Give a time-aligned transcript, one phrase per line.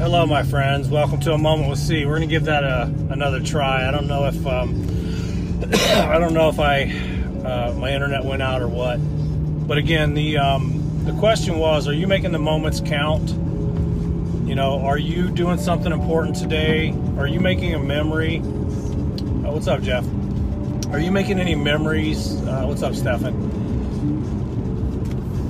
[0.00, 0.88] Hello, my friends.
[0.88, 2.06] Welcome to a moment with C.
[2.06, 3.86] We're gonna give that a, another try.
[3.86, 4.82] I don't know if um,
[6.10, 6.84] I don't know if I
[7.44, 8.96] uh, my internet went out or what.
[8.96, 13.28] But again, the um, the question was: Are you making the moments count?
[14.48, 16.94] You know, are you doing something important today?
[17.18, 18.40] Are you making a memory?
[18.40, 20.06] Oh, what's up, Jeff?
[20.92, 22.40] Are you making any memories?
[22.40, 23.34] Uh, what's up, Stefan?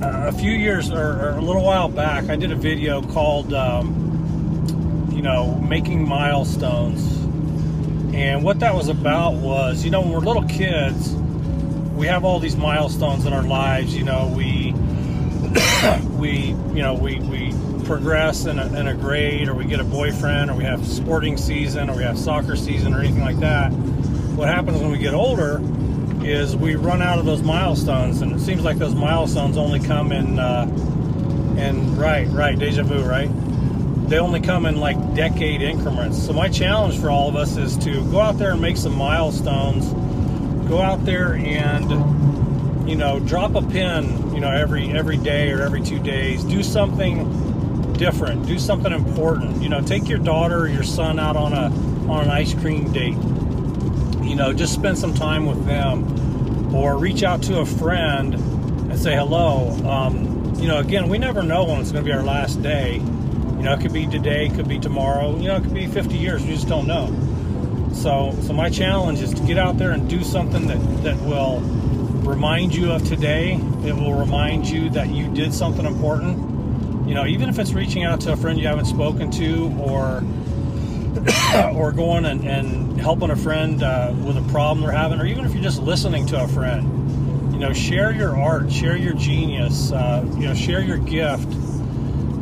[0.03, 3.53] Uh, a few years or, or, a little while back, I did a video called,
[3.53, 4.10] um,
[5.11, 7.17] you know, making milestones.
[8.13, 11.13] And what that was about was, you know, when we're little kids,
[11.95, 13.95] we have all these milestones in our lives.
[13.95, 14.73] You know, we,
[16.17, 17.53] we, you know, we, we
[17.85, 21.37] progress in a, in a grade, or we get a boyfriend, or we have sporting
[21.37, 23.71] season, or we have soccer season, or anything like that
[24.35, 25.61] what happens when we get older
[26.25, 30.11] is we run out of those milestones, and it seems like those milestones only come
[30.11, 30.63] in, uh,
[31.57, 33.29] in right, right, deja vu, right?
[34.11, 36.23] They only come in like decade increments.
[36.23, 38.95] So my challenge for all of us is to go out there and make some
[38.95, 39.87] milestones.
[40.69, 45.61] Go out there and you know drop a pin, you know, every every day or
[45.61, 46.43] every two days.
[46.43, 48.45] Do something different.
[48.45, 49.63] Do something important.
[49.63, 51.67] You know, take your daughter or your son out on a
[52.11, 53.17] on an ice cream date
[54.31, 58.97] you know, just spend some time with them or reach out to a friend and
[58.97, 59.71] say hello.
[59.85, 63.01] Um, you know, again, we never know when it's going to be our last day.
[63.61, 65.85] You know, it could be today, it could be tomorrow, you know, it could be
[65.85, 66.41] 50 years.
[66.41, 67.15] We just don't know.
[67.93, 71.59] So, so my challenge is to get out there and do something that, that will
[71.59, 73.59] remind you of today.
[73.85, 77.07] It will remind you that you did something important.
[77.07, 80.23] You know, even if it's reaching out to a friend you haven't spoken to or
[81.75, 85.45] or going and, and helping a friend uh, with a problem they're having, or even
[85.45, 89.91] if you're just listening to a friend, you know, share your art, share your genius,
[89.91, 91.47] uh, you know, share your gift,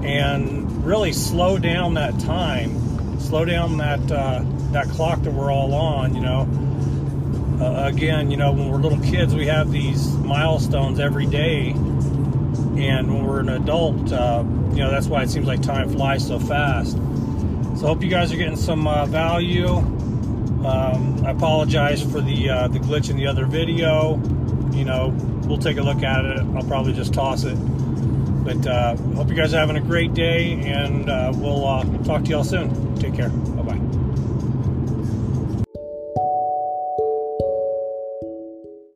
[0.03, 5.73] and really slow down that time, slow down that uh, that clock that we're all
[5.73, 6.15] on.
[6.15, 11.25] You know, uh, again, you know, when we're little kids, we have these milestones every
[11.25, 15.89] day, and when we're an adult, uh, you know, that's why it seems like time
[15.89, 16.93] flies so fast.
[16.93, 19.67] So hope you guys are getting some uh, value.
[20.65, 24.17] Um, I apologize for the uh, the glitch in the other video.
[24.73, 25.15] You know,
[25.45, 26.39] we'll take a look at it.
[26.55, 27.57] I'll probably just toss it.
[28.49, 32.23] But uh, hope you guys are having a great day, and uh, we'll uh, talk
[32.23, 32.95] to y'all soon.
[32.95, 33.29] Take care.